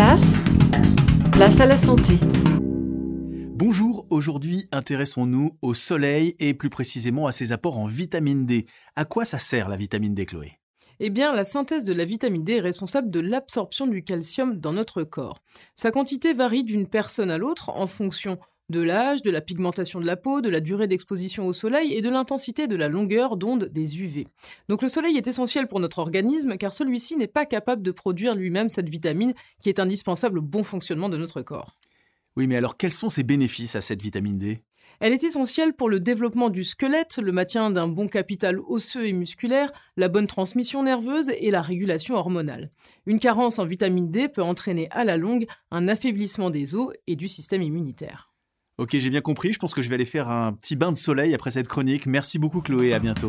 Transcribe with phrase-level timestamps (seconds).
[0.00, 0.32] place,
[1.30, 2.14] place à la santé.
[3.52, 8.64] Bonjour, aujourd'hui intéressons-nous au soleil et plus précisément à ses apports en vitamine D.
[8.96, 10.52] À quoi ça sert la vitamine D, Chloé?
[11.00, 14.72] Eh bien, la synthèse de la vitamine D est responsable de l'absorption du calcium dans
[14.72, 15.42] notre corps.
[15.74, 18.38] Sa quantité varie d'une personne à l'autre en fonction
[18.70, 22.00] de l'âge, de la pigmentation de la peau, de la durée d'exposition au soleil et
[22.00, 24.26] de l'intensité de la longueur d'onde des UV.
[24.68, 28.34] Donc le soleil est essentiel pour notre organisme car celui-ci n'est pas capable de produire
[28.34, 31.76] lui-même cette vitamine qui est indispensable au bon fonctionnement de notre corps.
[32.36, 34.62] Oui, mais alors quels sont ses bénéfices à cette vitamine D?
[35.00, 39.14] Elle est essentielle pour le développement du squelette, le maintien d'un bon capital osseux et
[39.14, 42.68] musculaire, la bonne transmission nerveuse et la régulation hormonale.
[43.06, 47.16] Une carence en vitamine D peut entraîner à la longue un affaiblissement des os et
[47.16, 48.29] du système immunitaire.
[48.80, 49.52] Ok, j'ai bien compris.
[49.52, 52.06] Je pense que je vais aller faire un petit bain de soleil après cette chronique.
[52.06, 53.28] Merci beaucoup Chloé, à bientôt.